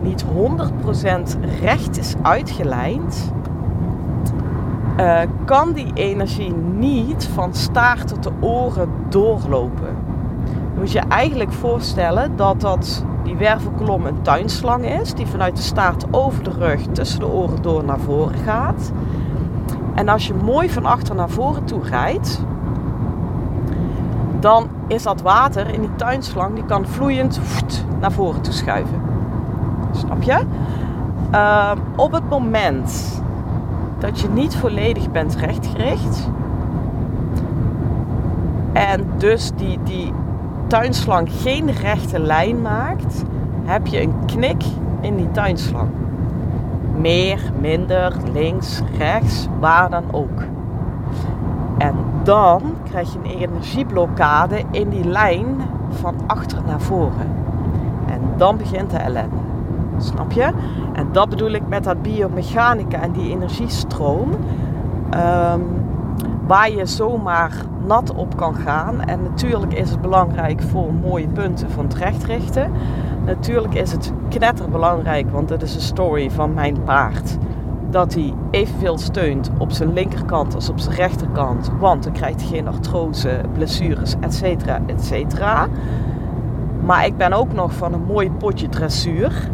niet 0.00 0.24
100% 0.24 0.28
recht 1.60 1.98
is 1.98 2.14
uitgelijnd, 2.22 3.32
uh, 5.00 5.20
kan 5.44 5.72
die 5.72 5.90
energie 5.94 6.54
niet 6.74 7.28
van 7.34 7.54
staart 7.54 8.08
tot 8.08 8.22
de 8.22 8.32
oren 8.40 8.88
doorlopen. 9.08 9.96
Je 10.44 10.78
moet 10.78 10.92
je 10.92 11.00
eigenlijk 11.08 11.52
voorstellen 11.52 12.36
dat 12.36 12.60
dat 12.60 13.04
die 13.24 13.36
wervelkolom 13.36 14.06
een 14.06 14.22
tuinslang 14.22 14.84
is, 14.84 15.14
die 15.14 15.26
vanuit 15.26 15.56
de 15.56 15.62
staart 15.62 16.04
over 16.10 16.44
de 16.44 16.50
rug 16.50 16.80
tussen 16.92 17.20
de 17.20 17.28
oren 17.28 17.62
door 17.62 17.84
naar 17.84 17.98
voren 17.98 18.38
gaat. 18.38 18.92
En 19.94 20.08
als 20.08 20.26
je 20.26 20.34
mooi 20.34 20.70
van 20.70 20.86
achter 20.86 21.14
naar 21.14 21.30
voren 21.30 21.64
toe 21.64 21.82
rijdt, 21.82 22.44
dan 24.40 24.68
is 24.86 25.02
dat 25.02 25.22
water 25.22 25.74
in 25.74 25.80
die 25.80 25.94
tuinslang, 25.96 26.54
die 26.54 26.64
kan 26.64 26.86
vloeiend 26.86 27.40
naar 28.00 28.12
voren 28.12 28.40
toe 28.40 28.52
schuiven. 28.52 29.02
Snap 29.92 30.22
je? 30.22 30.40
Uh, 31.32 31.72
op 31.96 32.12
het 32.12 32.28
moment 32.28 33.21
dat 34.02 34.20
je 34.20 34.28
niet 34.28 34.56
volledig 34.56 35.10
bent 35.10 35.36
rechtgericht 35.36 36.30
en 38.72 39.06
dus 39.16 39.50
die, 39.56 39.78
die 39.82 40.12
tuinslang 40.66 41.28
geen 41.32 41.70
rechte 41.70 42.18
lijn 42.18 42.60
maakt, 42.62 43.22
heb 43.64 43.86
je 43.86 44.00
een 44.00 44.14
knik 44.26 44.62
in 45.00 45.16
die 45.16 45.30
tuinslang. 45.30 45.88
Meer, 46.96 47.40
minder, 47.60 48.16
links, 48.32 48.82
rechts, 48.98 49.48
waar 49.60 49.90
dan 49.90 50.04
ook. 50.10 50.42
En 51.78 51.94
dan 52.22 52.62
krijg 52.84 53.12
je 53.12 53.18
een 53.18 53.38
energieblokkade 53.38 54.62
in 54.70 54.88
die 54.88 55.04
lijn 55.04 55.46
van 55.90 56.14
achter 56.26 56.58
naar 56.66 56.80
voren. 56.80 57.30
En 58.06 58.20
dan 58.36 58.56
begint 58.56 58.90
de 58.90 58.96
ellende. 58.96 59.51
Snap 60.02 60.32
je? 60.32 60.50
En 60.92 61.08
dat 61.12 61.28
bedoel 61.28 61.50
ik 61.50 61.68
met 61.68 61.84
dat 61.84 62.02
biomechanica 62.02 63.00
en 63.00 63.12
die 63.12 63.30
energiestroom. 63.30 64.30
Ehm, 65.10 65.60
waar 66.46 66.70
je 66.70 66.86
zomaar 66.86 67.52
nat 67.86 68.14
op 68.14 68.36
kan 68.36 68.54
gaan. 68.54 69.00
En 69.00 69.22
natuurlijk 69.22 69.72
is 69.72 69.90
het 69.90 70.00
belangrijk 70.00 70.62
voor 70.62 70.94
mooie 70.94 71.28
punten 71.28 71.70
van 71.70 71.90
rechtrichten. 71.98 72.70
Natuurlijk 73.24 73.74
is 73.74 73.92
het 73.92 74.12
knetterbelangrijk, 74.28 75.30
want 75.30 75.48
dit 75.48 75.62
is 75.62 75.74
een 75.74 75.80
story 75.80 76.30
van 76.30 76.54
mijn 76.54 76.82
paard. 76.82 77.38
Dat 77.90 78.14
hij 78.14 78.34
evenveel 78.50 78.98
steunt 78.98 79.50
op 79.58 79.72
zijn 79.72 79.92
linkerkant 79.92 80.54
als 80.54 80.68
op 80.68 80.78
zijn 80.78 80.96
rechterkant. 80.96 81.70
Want 81.78 82.02
dan 82.02 82.12
krijgt 82.12 82.40
hij 82.40 82.48
geen 82.50 82.68
artrose, 82.68 83.40
blessures, 83.52 84.14
etc. 84.20 84.66
etcetera. 84.86 85.66
Maar 86.84 87.06
ik 87.06 87.16
ben 87.16 87.32
ook 87.32 87.52
nog 87.52 87.72
van 87.72 87.92
een 87.92 88.04
mooi 88.04 88.30
potje 88.30 88.68
dressuur. 88.68 89.50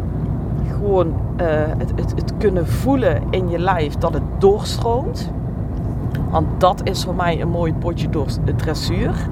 Gewoon 0.79 1.07
uh, 1.07 1.47
het, 1.77 1.91
het, 1.95 2.11
het 2.15 2.33
kunnen 2.37 2.67
voelen 2.67 3.21
in 3.29 3.49
je 3.49 3.59
lijf 3.59 3.95
dat 3.95 4.13
het 4.13 4.23
doorstroomt. 4.37 5.31
Want 6.29 6.47
dat 6.57 6.81
is 6.83 7.03
voor 7.03 7.15
mij 7.15 7.41
een 7.41 7.49
mooi 7.49 7.73
potje 7.73 8.09
door 8.09 8.27
dressuur. 8.55 9.27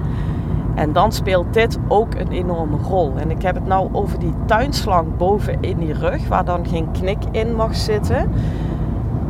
En 0.74 0.92
dan 0.92 1.12
speelt 1.12 1.54
dit 1.54 1.78
ook 1.88 2.14
een 2.14 2.30
enorme 2.30 2.76
rol. 2.76 3.12
En 3.16 3.30
ik 3.30 3.42
heb 3.42 3.54
het 3.54 3.66
nou 3.66 3.88
over 3.92 4.18
die 4.18 4.34
tuinslang 4.46 5.16
boven 5.16 5.56
in 5.60 5.78
die 5.78 5.92
rug, 5.92 6.28
waar 6.28 6.44
dan 6.44 6.66
geen 6.66 6.90
knik 6.90 7.18
in 7.30 7.54
mag 7.54 7.74
zitten. 7.76 8.30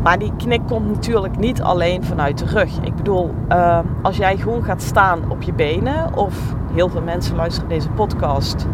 Maar 0.02 0.18
die 0.18 0.32
knik 0.36 0.60
komt 0.66 0.86
natuurlijk 0.86 1.38
niet 1.38 1.62
alleen 1.62 2.04
vanuit 2.04 2.38
de 2.38 2.44
rug. 2.44 2.78
Ik 2.80 2.94
bedoel, 2.94 3.30
uh, 3.48 3.78
als 4.02 4.16
jij 4.16 4.36
gewoon 4.36 4.62
gaat 4.62 4.82
staan 4.82 5.18
op 5.28 5.42
je 5.42 5.52
benen, 5.52 6.16
of 6.16 6.54
heel 6.72 6.88
veel 6.88 7.02
mensen 7.02 7.36
luisteren 7.36 7.68
deze 7.68 7.88
podcast 7.88 8.66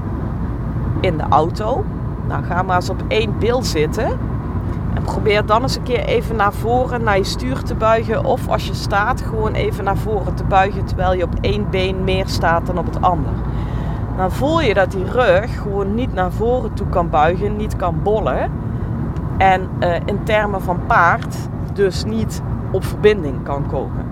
in 1.00 1.16
de 1.16 1.24
auto. 1.28 1.84
Nou, 2.28 2.45
ga 2.45 2.62
maar 2.62 2.76
eens 2.76 2.90
op 2.90 3.02
één 3.09 3.38
bil 3.38 3.62
zitten 3.62 4.19
en 4.95 5.02
probeer 5.02 5.47
dan 5.47 5.62
eens 5.62 5.76
een 5.76 5.83
keer 5.83 6.04
even 6.04 6.37
naar 6.37 6.52
voren 6.52 7.04
naar 7.04 7.16
je 7.16 7.25
stuur 7.25 7.62
te 7.62 7.75
buigen. 7.75 8.25
Of 8.25 8.49
als 8.49 8.66
je 8.66 8.75
staat, 8.75 9.21
gewoon 9.21 9.52
even 9.52 9.85
naar 9.85 9.97
voren 9.97 10.35
te 10.35 10.45
buigen 10.45 10.85
terwijl 10.85 11.14
je 11.14 11.25
op 11.25 11.35
één 11.40 11.71
been 11.71 12.04
meer 12.04 12.28
staat 12.28 12.66
dan 12.66 12.78
op 12.78 12.87
het 12.87 13.02
ander. 13.02 13.33
Dan 14.16 14.33
voel 14.33 14.61
je 14.61 14.75
dat 14.75 14.90
die 14.90 15.11
rug 15.11 15.62
gewoon 15.62 15.95
niet 15.95 16.12
naar 16.12 16.33
voren 16.33 16.75
toe 16.75 16.87
kan 16.87 17.11
buigen, 17.11 17.57
niet 17.57 17.76
kan 17.76 18.02
bollen. 18.02 18.50
En 19.37 19.69
uh, 19.81 19.95
in 20.04 20.23
termen 20.23 20.62
van 20.62 20.81
paard 20.87 21.37
dus 21.73 22.04
niet 22.04 22.43
op 22.71 22.85
verbinding 22.85 23.43
kan 23.43 23.66
komen. 23.66 24.07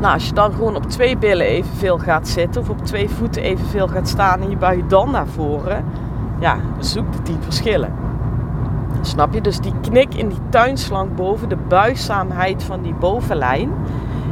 Nou, 0.00 0.14
als 0.14 0.26
je 0.26 0.34
dan 0.34 0.52
gewoon 0.52 0.76
op 0.76 0.90
twee 0.90 1.16
billen 1.16 1.46
evenveel 1.46 1.98
gaat 1.98 2.28
zitten 2.28 2.60
of 2.60 2.68
op 2.68 2.84
twee 2.84 3.08
voeten 3.08 3.42
evenveel 3.42 3.88
gaat 3.88 4.08
staan 4.08 4.40
en 4.40 4.50
je 4.50 4.56
buigt 4.56 4.90
dan 4.90 5.10
naar 5.10 5.26
voren, 5.26 5.84
ja, 6.42 6.56
zoek 6.78 7.12
de 7.12 7.22
tien 7.22 7.42
verschillen. 7.42 7.92
Snap 9.00 9.34
je? 9.34 9.40
Dus 9.40 9.58
die 9.58 9.74
knik 9.80 10.14
in 10.14 10.28
die 10.28 10.48
tuinslang 10.48 11.14
boven, 11.14 11.48
de 11.48 11.56
buigzaamheid 11.68 12.62
van 12.62 12.82
die 12.82 12.94
bovenlijn, 12.94 13.70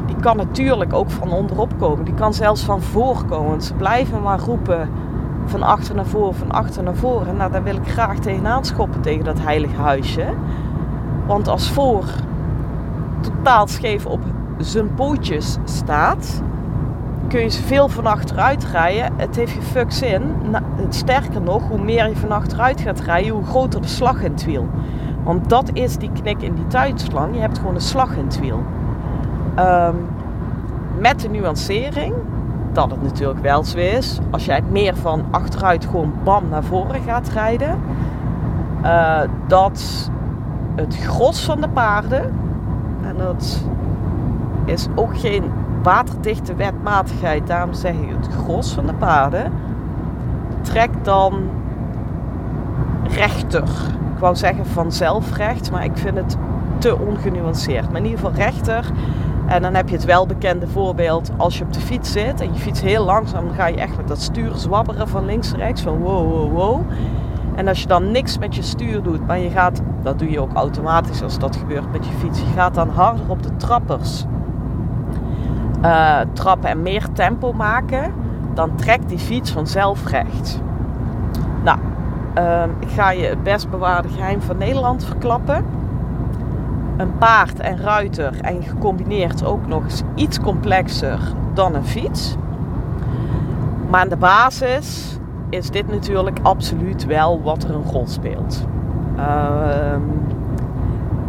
die 0.07 0.17
kan 0.17 0.37
natuurlijk 0.37 0.93
ook 0.93 1.11
van 1.11 1.33
onderop 1.33 1.79
komen. 1.79 2.05
Die 2.05 2.15
kan 2.15 2.35
zelfs 2.35 2.63
van 2.63 2.83
voor 2.83 3.25
komen. 3.25 3.63
ze 3.63 3.75
blijven 3.75 4.23
maar 4.23 4.39
roepen 4.39 4.89
van 5.45 5.63
achter 5.63 5.95
naar 5.95 6.07
voren, 6.07 6.35
van 6.35 6.51
achter 6.51 6.83
naar 6.83 6.95
voren. 6.95 7.37
Nou, 7.37 7.53
daar 7.53 7.63
wil 7.63 7.77
ik 7.77 7.89
graag 7.89 8.19
tegenaan 8.19 8.65
schoppen 8.65 9.01
tegen 9.01 9.25
dat 9.25 9.41
heilige 9.41 9.81
huisje. 9.81 10.27
Want 11.27 11.49
als 11.49 11.71
voor 11.71 12.05
totaal 13.21 13.67
scheef 13.67 14.07
op 14.07 14.21
zijn 14.59 14.95
pootjes 14.95 15.57
staat, 15.65 16.43
kun 17.31 17.41
je 17.41 17.49
ze 17.49 17.63
veel 17.63 17.89
van 17.89 18.07
achteruit 18.07 18.65
rijden. 18.65 19.13
Het 19.17 19.37
heeft 19.37 19.53
je 19.53 19.63
fuck 19.63 19.93
zin. 19.93 20.23
Sterker 20.89 21.41
nog, 21.41 21.69
hoe 21.69 21.83
meer 21.83 22.09
je 22.09 22.17
van 22.17 22.31
achteruit 22.31 22.81
gaat 22.81 23.01
rijden, 23.01 23.33
hoe 23.33 23.45
groter 23.45 23.81
de 23.81 23.89
slag 23.89 24.23
in 24.23 24.33
het 24.33 24.45
wiel. 24.45 24.69
Want 25.23 25.49
dat 25.49 25.71
is 25.73 25.97
die 25.97 26.11
knik 26.23 26.43
in 26.43 26.55
die 26.55 26.67
tuitslang. 26.67 27.35
Je 27.35 27.41
hebt 27.41 27.59
gewoon 27.59 27.75
een 27.75 27.81
slag 27.81 28.17
in 28.17 28.25
het 28.25 28.41
wiel. 28.41 28.63
Um, 29.59 30.09
met 30.99 31.21
de 31.21 31.29
nuancering 31.29 32.15
dat 32.73 32.91
het 32.91 33.03
natuurlijk 33.03 33.41
wel 33.41 33.65
zo 33.65 33.79
is. 33.79 34.19
Als 34.31 34.45
jij 34.45 34.63
meer 34.71 34.97
van 34.97 35.25
achteruit 35.31 35.85
gewoon 35.85 36.13
bam 36.25 36.49
naar 36.49 36.65
voren 36.65 37.01
gaat 37.03 37.29
rijden. 37.29 37.79
Uh, 38.85 39.21
dat 39.47 40.11
het 40.75 40.97
gros 40.97 41.45
van 41.45 41.61
de 41.61 41.69
paarden, 41.69 42.23
en 43.03 43.15
dat 43.17 43.65
is 44.65 44.87
ook 44.95 45.19
geen 45.19 45.45
waterdichte 45.83 46.55
wetmatigheid, 46.55 47.47
daarom 47.47 47.75
zeg 47.75 47.93
ik 47.93 48.11
het 48.21 48.29
gros 48.45 48.73
van 48.73 48.87
de 48.87 48.95
paden, 48.95 49.53
trekt 50.61 51.05
dan 51.05 51.43
rechter. 53.03 53.69
Ik 54.15 54.19
wou 54.19 54.37
zeggen 54.37 54.67
vanzelf 54.67 55.37
recht, 55.37 55.71
maar 55.71 55.85
ik 55.85 55.97
vind 55.97 56.17
het 56.17 56.37
te 56.79 56.99
ongenuanceerd. 56.99 57.91
Maar 57.91 58.01
in 58.01 58.07
ieder 58.07 58.19
geval 58.19 58.35
rechter. 58.35 58.91
En 59.47 59.63
dan 59.63 59.75
heb 59.75 59.89
je 59.89 59.95
het 59.95 60.05
welbekende 60.05 60.67
voorbeeld 60.67 61.31
als 61.37 61.59
je 61.59 61.65
op 61.65 61.73
de 61.73 61.81
fiets 61.81 62.13
zit 62.13 62.41
en 62.41 62.53
je 62.53 62.59
fiets 62.59 62.81
heel 62.81 63.05
langzaam, 63.05 63.47
dan 63.47 63.55
ga 63.55 63.67
je 63.67 63.77
echt 63.77 63.97
met 63.97 64.09
dat 64.09 64.21
stuur 64.21 64.51
zwabberen 64.55 65.09
van 65.09 65.25
links 65.25 65.51
naar 65.51 65.61
rechts, 65.61 65.83
van 65.83 65.99
wow, 65.99 66.31
wow, 66.31 66.53
wow. 66.53 66.81
En 67.55 67.69
als 67.69 67.81
je 67.81 67.87
dan 67.87 68.11
niks 68.11 68.39
met 68.39 68.55
je 68.55 68.63
stuur 68.63 69.03
doet, 69.03 69.27
maar 69.27 69.39
je 69.39 69.51
gaat, 69.51 69.81
dat 70.03 70.19
doe 70.19 70.31
je 70.31 70.41
ook 70.41 70.53
automatisch 70.55 71.23
als 71.23 71.39
dat 71.39 71.57
gebeurt 71.57 71.93
met 71.93 72.07
je 72.07 72.13
fiets, 72.13 72.41
je 72.41 72.47
gaat 72.55 72.75
dan 72.75 72.89
harder 72.89 73.25
op 73.29 73.43
de 73.43 73.57
trappers 73.57 74.25
uh, 75.83 76.19
trappen 76.33 76.71
en 76.71 76.83
meer 76.83 77.07
tempo 77.13 77.53
maken, 77.53 78.13
dan 78.55 78.75
trekt 78.75 79.09
die 79.09 79.19
fiets 79.19 79.51
vanzelf 79.53 80.07
recht. 80.07 80.61
Nou, 81.65 81.79
uh, 82.39 82.63
ik 82.81 82.89
ga 82.89 83.11
je 83.11 83.27
het 83.27 83.43
best 83.43 83.71
bewaarde 83.71 84.09
geheim 84.09 84.41
van 84.41 84.57
Nederland 84.57 85.05
verklappen. 85.05 85.65
Een 86.97 87.19
paard 87.19 87.61
en 87.61 87.79
ruiter 87.79 88.41
en 88.41 88.63
gecombineerd 88.63 89.45
ook 89.45 89.67
nog 89.67 89.83
eens 89.85 90.03
iets 90.15 90.41
complexer 90.41 91.19
dan 91.55 91.75
een 91.75 91.85
fiets. 91.85 92.37
Maar 93.89 94.01
aan 94.01 94.09
de 94.09 94.17
basis 94.17 95.19
is 95.49 95.71
dit 95.71 95.89
natuurlijk 95.89 96.39
absoluut 96.43 97.07
wel 97.07 97.43
wat 97.43 97.65
er 97.65 97.75
een 97.75 97.85
rol 97.85 98.07
speelt. 98.07 98.67
Uh, 99.17 99.97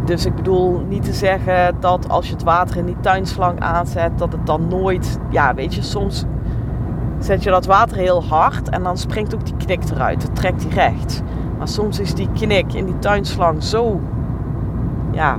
dus 0.04 0.26
ik 0.26 0.34
bedoel 0.34 0.84
niet 0.88 1.04
te 1.04 1.12
zeggen 1.12 1.76
dat 1.80 2.08
als 2.08 2.26
je 2.26 2.32
het 2.32 2.42
water 2.42 2.76
in 2.76 2.86
die 2.86 3.00
tuinslang 3.00 3.60
aanzet, 3.60 4.18
dat 4.18 4.32
het 4.32 4.46
dan 4.46 4.68
nooit. 4.68 5.18
Ja, 5.30 5.54
weet 5.54 5.74
je, 5.74 5.82
soms 5.82 6.24
zet 7.18 7.42
je 7.42 7.50
dat 7.50 7.66
water 7.66 7.96
heel 7.96 8.24
hard 8.24 8.68
en 8.68 8.82
dan 8.82 8.98
springt 8.98 9.34
ook 9.34 9.44
die 9.44 9.56
knik 9.56 9.90
eruit. 9.90 10.26
Dan 10.26 10.34
trekt 10.34 10.60
die 10.60 10.70
recht. 10.70 11.22
Maar 11.58 11.68
soms 11.68 11.98
is 11.98 12.14
die 12.14 12.28
knik 12.34 12.72
in 12.72 12.84
die 12.84 12.98
tuinslang 12.98 13.62
zo. 13.62 14.00
Ja, 15.10 15.36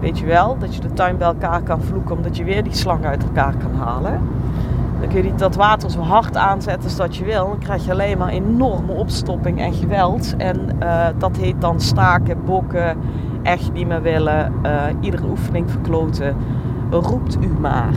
weet 0.00 0.18
je 0.18 0.26
wel, 0.26 0.58
dat 0.58 0.74
je 0.74 0.80
de 0.80 0.92
tuin 0.92 1.16
bij 1.16 1.26
elkaar 1.26 1.62
kan 1.62 1.82
vloeken 1.82 2.16
omdat 2.16 2.36
je 2.36 2.44
weer 2.44 2.62
die 2.62 2.74
slang 2.74 3.04
uit 3.04 3.22
elkaar 3.22 3.54
kan 3.56 3.74
halen. 3.74 4.20
Dan 5.00 5.08
kun 5.08 5.24
je 5.24 5.34
dat 5.34 5.54
water 5.54 5.90
zo 5.90 6.00
hard 6.00 6.36
aanzetten 6.36 6.84
als 6.84 6.96
dat 6.96 7.16
je 7.16 7.24
wil. 7.24 7.48
Dan 7.48 7.58
krijg 7.58 7.84
je 7.84 7.90
alleen 7.90 8.18
maar 8.18 8.28
enorme 8.28 8.92
opstopping 8.92 9.60
en 9.60 9.72
geweld. 9.72 10.34
En 10.36 10.60
uh, 10.82 11.06
dat 11.18 11.36
heet 11.36 11.60
dan 11.60 11.80
staken, 11.80 12.44
bokken 12.44 12.96
echt 13.48 13.72
niet 13.72 13.86
meer 13.86 14.02
willen, 14.02 14.52
uh, 14.62 14.82
iedere 15.00 15.26
oefening 15.28 15.70
verkloten, 15.70 16.36
roept 16.90 17.36
u 17.40 17.48
maar. 17.60 17.94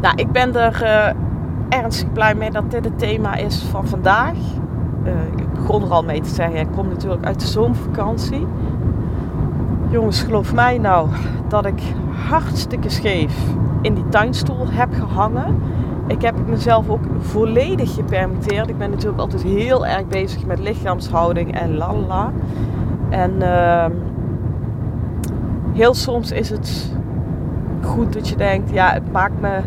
Nou, 0.00 0.14
ik 0.14 0.32
ben 0.32 0.54
er 0.56 0.82
uh, 0.82 1.78
ernstig 1.80 2.12
blij 2.12 2.34
mee 2.34 2.50
dat 2.50 2.70
dit 2.70 2.84
het 2.84 2.98
thema 2.98 3.34
is 3.34 3.62
van 3.62 3.86
vandaag. 3.86 4.36
Uh, 5.04 5.12
ik 5.36 5.52
begon 5.52 5.82
er 5.82 5.90
al 5.90 6.02
mee 6.02 6.20
te 6.20 6.34
zeggen, 6.34 6.60
ik 6.60 6.68
kom 6.74 6.88
natuurlijk 6.88 7.24
uit 7.24 7.40
de 7.40 7.46
zomervakantie. 7.46 8.46
Jongens, 9.88 10.22
geloof 10.22 10.54
mij 10.54 10.78
nou 10.78 11.08
dat 11.48 11.66
ik 11.66 11.82
hartstikke 12.28 12.88
scheef 12.88 13.36
in 13.80 13.94
die 13.94 14.08
tuinstoel 14.08 14.66
heb 14.70 14.88
gehangen. 14.92 15.60
Ik 16.06 16.22
heb 16.22 16.34
mezelf 16.46 16.88
ook 16.88 17.04
volledig 17.20 17.94
gepermitteerd. 17.94 18.68
Ik 18.68 18.78
ben 18.78 18.90
natuurlijk 18.90 19.20
altijd 19.20 19.42
heel 19.42 19.86
erg 19.86 20.06
bezig 20.06 20.46
met 20.46 20.58
lichaamshouding 20.58 21.60
en 21.60 21.76
lalala. 21.76 22.32
En 23.16 23.32
uh, 23.38 23.84
heel 25.72 25.94
soms 25.94 26.32
is 26.32 26.50
het 26.50 26.92
goed 27.82 28.12
dat 28.12 28.28
je 28.28 28.36
denkt, 28.36 28.70
ja, 28.70 28.92
het 28.92 29.12
maakt 29.12 29.40
me 29.40 29.60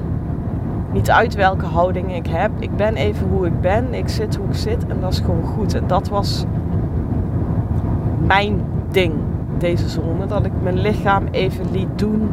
niet 0.92 1.12
uit 1.12 1.36
welke 1.36 1.66
houding 1.66 2.16
ik 2.16 2.28
heb. 2.28 2.52
Ik 2.60 2.76
ben 2.76 2.96
even 2.96 3.28
hoe 3.28 3.46
ik 3.46 3.62
ben. 3.62 3.94
Ik 3.94 4.10
zit 4.10 4.36
hoe 4.36 4.48
ik 4.48 4.56
zit 4.56 4.88
en 4.88 5.00
dat 5.00 5.12
is 5.12 5.20
gewoon 5.20 5.44
goed. 5.44 5.74
En 5.74 5.84
dat 5.88 6.10
was 6.10 6.46
mijn 8.26 8.62
ding 8.92 9.14
deze 9.58 9.90
zomer. 9.90 10.28
Dat 10.28 10.46
ik 10.46 10.52
mijn 10.64 10.80
lichaam 10.80 11.24
even 11.32 11.72
liet 11.72 12.00
doen 12.00 12.30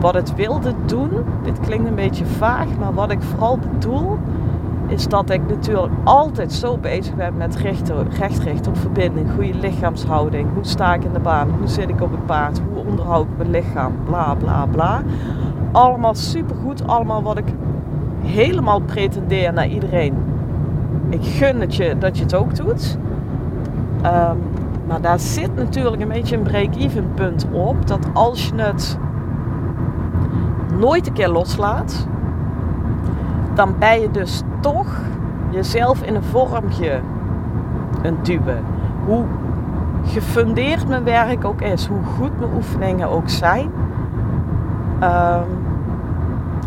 wat 0.00 0.14
het 0.14 0.34
wilde 0.34 0.74
doen. 0.86 1.10
Dit 1.42 1.60
klinkt 1.60 1.88
een 1.88 1.94
beetje 1.94 2.26
vaag, 2.26 2.66
maar 2.78 2.94
wat 2.94 3.10
ik 3.10 3.22
vooral 3.22 3.58
bedoel 3.58 4.18
is 4.94 5.08
dat 5.08 5.30
ik 5.30 5.40
natuurlijk 5.48 5.92
altijd 6.04 6.52
zo 6.52 6.78
bezig 6.78 7.14
ben 7.14 7.36
met 7.36 7.56
recht, 7.56 7.92
recht, 8.18 8.38
recht 8.38 8.66
op 8.66 8.76
verbinding, 8.76 9.30
goede 9.34 9.54
lichaamshouding. 9.54 10.48
Hoe 10.54 10.64
sta 10.64 10.94
ik 10.94 11.04
in 11.04 11.12
de 11.12 11.20
baan? 11.20 11.50
Hoe 11.58 11.68
zit 11.68 11.88
ik 11.88 12.00
op 12.00 12.10
het 12.10 12.26
paard? 12.26 12.60
Hoe 12.72 12.84
onderhoud 12.84 13.24
ik 13.24 13.36
mijn 13.36 13.50
lichaam? 13.50 13.92
Bla 14.04 14.34
bla 14.34 14.66
bla. 14.66 15.02
Allemaal 15.72 16.14
supergoed, 16.14 16.86
allemaal 16.86 17.22
wat 17.22 17.38
ik 17.38 17.44
helemaal 18.20 18.80
pretendeer 18.80 19.52
naar 19.52 19.68
iedereen. 19.68 20.14
Ik 21.08 21.24
gun 21.24 21.60
het 21.60 21.76
je 21.76 21.98
dat 21.98 22.16
je 22.16 22.22
het 22.22 22.34
ook 22.34 22.56
doet. 22.56 22.98
Um, 24.04 24.38
maar 24.86 25.00
daar 25.00 25.20
zit 25.20 25.54
natuurlijk 25.54 26.02
een 26.02 26.08
beetje 26.08 26.36
een 26.36 26.42
break-even 26.42 27.12
punt 27.14 27.46
op. 27.52 27.86
Dat 27.86 28.06
als 28.12 28.48
je 28.48 28.62
het 28.62 28.98
nooit 30.78 31.06
een 31.06 31.12
keer 31.12 31.28
loslaat, 31.28 32.06
dan 33.54 33.74
ben 33.78 34.00
je 34.00 34.10
dus 34.10 34.42
toch 34.64 35.00
jezelf 35.50 36.02
in 36.02 36.14
een 36.14 36.22
vormje 36.22 37.00
een 38.02 38.16
duwen. 38.22 38.62
Hoe 39.06 39.24
gefundeerd 40.04 40.88
mijn 40.88 41.04
werk 41.04 41.44
ook 41.44 41.60
is, 41.60 41.86
hoe 41.86 42.04
goed 42.16 42.38
mijn 42.38 42.52
oefeningen 42.54 43.08
ook 43.08 43.28
zijn. 43.28 43.70
Um, 45.02 45.62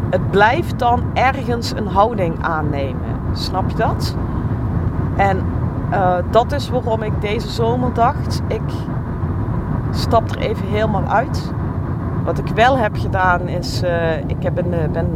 het 0.09 0.31
blijft 0.31 0.79
dan 0.79 1.03
ergens 1.13 1.71
een 1.75 1.87
houding 1.87 2.35
aannemen. 2.41 3.19
Snap 3.31 3.69
je 3.69 3.75
dat? 3.75 4.15
En 5.15 5.41
uh, 5.91 6.15
dat 6.31 6.51
is 6.51 6.69
waarom 6.69 7.01
ik 7.01 7.21
deze 7.21 7.49
zomer 7.49 7.93
dacht, 7.93 8.41
ik 8.47 8.71
stap 9.91 10.29
er 10.29 10.37
even 10.37 10.67
helemaal 10.67 11.05
uit. 11.07 11.51
Wat 12.23 12.37
ik 12.37 12.47
wel 12.47 12.77
heb 12.77 12.97
gedaan 12.97 13.47
is, 13.47 13.83
uh, 13.83 14.17
ik 14.17 14.43
heb 14.43 14.57
een, 14.57 14.73
eh, 14.73 14.89
ben 14.89 15.07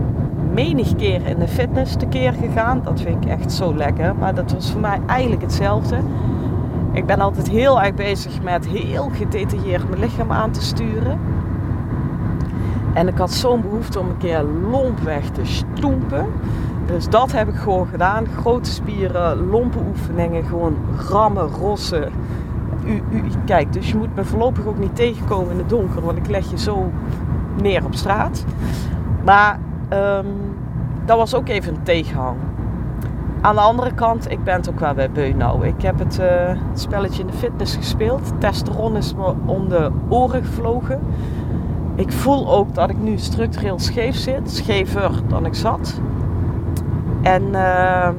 menig 0.53 0.95
keer 0.95 1.27
in 1.27 1.39
de 1.39 1.47
fitness 1.47 1.95
tekeer 1.95 2.33
gegaan. 2.33 2.81
Dat 2.83 3.01
vind 3.01 3.25
ik 3.25 3.31
echt 3.31 3.51
zo 3.51 3.75
lekker. 3.75 4.15
Maar 4.15 4.35
dat 4.35 4.51
was 4.51 4.71
voor 4.71 4.81
mij 4.81 4.99
eigenlijk 5.05 5.41
hetzelfde. 5.41 5.97
Ik 6.91 7.05
ben 7.05 7.19
altijd 7.19 7.49
heel 7.49 7.81
erg 7.81 7.93
bezig 7.93 8.41
met 8.41 8.67
heel 8.67 9.09
gedetailleerd 9.13 9.89
mijn 9.89 10.01
lichaam 10.01 10.31
aan 10.31 10.51
te 10.51 10.61
sturen. 10.61 11.19
En 12.93 13.07
ik 13.07 13.17
had 13.17 13.31
zo'n 13.31 13.61
behoefte 13.61 13.99
om 13.99 14.09
een 14.09 14.17
keer 14.17 14.43
lompweg 14.71 15.29
te 15.29 15.45
stoempen. 15.45 16.25
Dus 16.85 17.09
dat 17.09 17.31
heb 17.31 17.47
ik 17.47 17.55
gewoon 17.55 17.87
gedaan. 17.87 18.25
Grote 18.27 18.71
spieren, 18.71 19.49
lompe 19.49 19.77
oefeningen, 19.89 20.43
gewoon 20.43 20.75
rammen, 21.09 21.47
rossen. 21.47 22.11
U, 22.85 23.03
u, 23.11 23.23
kijk, 23.45 23.73
dus 23.73 23.89
je 23.89 23.97
moet 23.97 24.15
me 24.15 24.23
voorlopig 24.23 24.65
ook 24.65 24.79
niet 24.79 24.95
tegenkomen 24.95 25.51
in 25.51 25.57
het 25.57 25.69
donker, 25.69 26.01
want 26.01 26.17
ik 26.17 26.27
leg 26.27 26.49
je 26.49 26.57
zo 26.57 26.91
neer 27.61 27.85
op 27.85 27.95
straat. 27.95 28.45
Maar 29.25 29.59
um, 29.93 30.55
dat 31.05 31.17
was 31.17 31.35
ook 31.35 31.47
even 31.49 31.75
een 31.75 31.83
tegenhang. 31.83 32.37
Aan 33.41 33.55
de 33.55 33.61
andere 33.61 33.93
kant, 33.93 34.31
ik 34.31 34.43
ben 34.43 34.55
het 34.55 34.69
ook 34.69 34.79
wel 34.79 34.93
bij 34.93 35.11
beu 35.11 35.33
nou. 35.33 35.67
Ik 35.67 35.81
heb 35.81 35.99
het, 35.99 36.19
uh, 36.19 36.25
het, 36.47 36.79
spelletje 36.79 37.21
in 37.21 37.27
de 37.27 37.33
fitness 37.33 37.75
gespeeld. 37.75 38.31
Testosteron 38.37 38.97
is 38.97 39.15
me 39.15 39.33
om 39.45 39.69
de 39.69 39.91
oren 40.09 40.43
gevlogen. 40.43 40.99
Ik 41.95 42.11
voel 42.11 42.51
ook 42.53 42.75
dat 42.75 42.89
ik 42.89 42.97
nu 42.97 43.17
structureel 43.17 43.79
scheef 43.79 44.15
zit. 44.15 44.51
Schever 44.51 45.11
dan 45.27 45.45
ik 45.45 45.55
zat. 45.55 46.01
En 47.21 47.43
uh, 47.43 48.09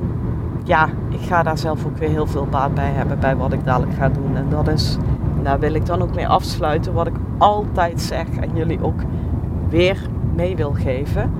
ja, 0.65 0.89
ik 1.09 1.21
ga 1.21 1.43
daar 1.43 1.59
zelf 1.59 1.87
ook 1.87 1.97
weer 1.97 2.09
heel 2.09 2.27
veel 2.27 2.47
baat 2.51 2.75
bij 2.75 2.91
hebben 2.91 3.19
bij 3.19 3.37
wat 3.37 3.53
ik 3.53 3.65
dadelijk 3.65 3.95
ga 3.95 4.09
doen. 4.09 4.37
En 4.37 4.47
dat 4.49 4.69
is, 4.69 4.97
daar 5.43 5.59
wil 5.59 5.75
ik 5.75 5.87
dan 5.87 6.03
ook 6.03 6.15
mee 6.15 6.29
afsluiten, 6.29 6.93
wat 6.93 7.07
ik 7.07 7.17
altijd 7.39 8.01
zeg 8.01 8.27
en 8.41 8.51
jullie 8.55 8.85
ook 8.85 9.01
weer 9.69 10.09
mee 10.35 10.57
wil 10.57 10.73
geven. 10.73 11.31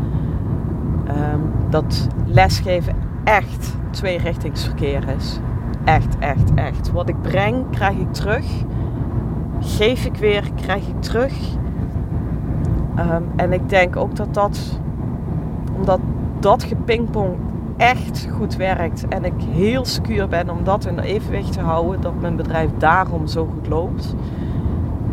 Um, 1.17 1.53
dat 1.71 2.09
lesgeven 2.27 2.95
echt 3.25 3.77
tweerichtingsverkeer 3.91 5.09
is. 5.17 5.41
Echt, 5.85 6.19
echt, 6.19 6.55
echt. 6.55 6.93
Wat 6.93 7.09
ik 7.09 7.23
breng, 7.23 7.71
krijg 7.71 7.97
ik 7.97 8.13
terug. 8.13 8.47
Geef 9.61 10.05
ik 10.05 10.17
weer, 10.17 10.51
krijg 10.55 10.89
ik 10.89 11.03
terug. 11.03 11.33
Um, 12.99 13.25
en 13.37 13.53
ik 13.53 13.69
denk 13.69 13.97
ook 13.97 14.17
dat 14.17 14.35
dat, 14.35 14.81
omdat 15.77 16.01
dat 16.41 16.63
gepingpong 16.63 17.35
echt 17.77 18.29
goed 18.37 18.57
werkt 18.57 19.09
en 19.09 19.25
ik 19.25 19.33
heel 19.51 19.85
secuur 19.85 20.29
ben 20.29 20.51
om 20.51 20.65
dat 20.65 20.85
in 20.85 20.99
evenwicht 20.99 21.53
te 21.53 21.61
houden, 21.61 22.01
dat 22.01 22.21
mijn 22.21 22.37
bedrijf 22.37 22.71
daarom 22.79 23.27
zo 23.27 23.49
goed 23.55 23.69
loopt, 23.69 24.15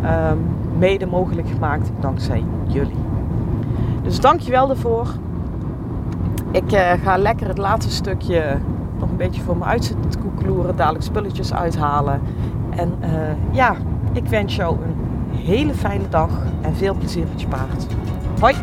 um, 0.04 0.40
mede 0.78 1.06
mogelijk 1.06 1.48
gemaakt 1.48 1.92
dankzij 2.00 2.44
jullie. 2.68 2.96
Dus 4.04 4.20
dankjewel 4.20 4.68
daarvoor. 4.68 5.08
Ik 6.52 6.74
uh, 6.74 6.92
ga 7.04 7.18
lekker 7.18 7.48
het 7.48 7.58
laatste 7.58 7.92
stukje 7.92 8.58
nog 9.00 9.10
een 9.10 9.18
beetje 9.18 9.42
voor 9.42 9.58
me 9.58 9.64
uitzitten 9.64 10.10
te 10.10 10.18
koekeloeren, 10.18 10.76
dadelijk 10.76 11.04
spulletjes 11.04 11.54
uithalen. 11.54 12.22
En 12.76 12.98
uh, 13.02 13.10
ja, 13.56 13.76
ik 14.14 14.26
wens 14.26 14.56
jou 14.56 14.78
een 14.84 14.96
hele 15.38 15.74
fijne 15.74 16.10
dag 16.10 16.30
en 16.62 16.76
veel 16.76 16.94
plezier 16.94 17.26
met 17.28 17.42
je 17.42 17.48
paard. 17.48 17.86
Hoi! 18.40 18.56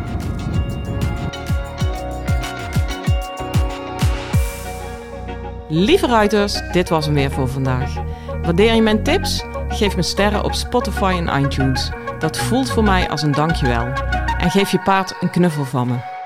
Lieve 5.67 6.07
ruiters, 6.07 6.61
dit 6.71 6.89
was 6.89 7.05
hem 7.05 7.13
weer 7.13 7.31
voor 7.31 7.47
vandaag. 7.47 7.93
Waardeer 8.41 8.73
je 8.73 8.81
mijn 8.81 9.03
tips? 9.03 9.45
Geef 9.67 9.95
me 9.95 10.01
sterren 10.01 10.43
op 10.43 10.53
Spotify 10.53 11.21
en 11.25 11.43
iTunes. 11.43 11.91
Dat 12.19 12.37
voelt 12.37 12.69
voor 12.69 12.83
mij 12.83 13.09
als 13.09 13.21
een 13.21 13.31
dankjewel. 13.31 13.85
En 14.37 14.51
geef 14.51 14.71
je 14.71 14.79
paard 14.79 15.15
een 15.19 15.29
knuffel 15.29 15.63
van 15.63 15.87
me. 15.87 16.16